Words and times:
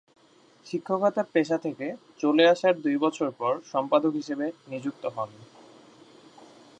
শিক্ষকতা 0.65 1.23
পেশা 1.33 1.57
থেকে 1.57 1.87
চলে 2.19 2.43
আসার 2.47 2.73
দুই 2.81 2.95
বছর 2.97 3.29
পর 3.31 3.53
সম্পাদক 3.63 4.13
হিসেবে 4.15 4.45
নিযুক্ত 4.67 5.03
হন। 5.05 5.29